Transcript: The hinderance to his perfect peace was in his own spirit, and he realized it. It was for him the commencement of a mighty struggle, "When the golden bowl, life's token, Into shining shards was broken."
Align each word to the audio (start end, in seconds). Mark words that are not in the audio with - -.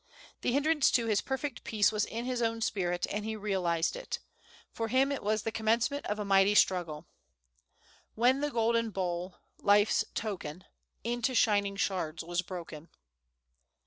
The 0.41 0.51
hinderance 0.51 0.89
to 0.93 1.05
his 1.05 1.21
perfect 1.21 1.63
peace 1.63 1.91
was 1.91 2.05
in 2.05 2.25
his 2.25 2.41
own 2.41 2.61
spirit, 2.61 3.05
and 3.11 3.23
he 3.23 3.35
realized 3.35 3.95
it. 3.95 4.15
It 4.15 4.15
was 4.15 4.19
for 4.71 4.87
him 4.87 5.09
the 5.09 5.51
commencement 5.53 6.07
of 6.07 6.17
a 6.17 6.25
mighty 6.25 6.55
struggle, 6.55 7.05
"When 8.15 8.41
the 8.41 8.49
golden 8.49 8.89
bowl, 8.89 9.35
life's 9.59 10.03
token, 10.15 10.63
Into 11.03 11.35
shining 11.35 11.75
shards 11.75 12.23
was 12.23 12.41
broken." 12.41 12.89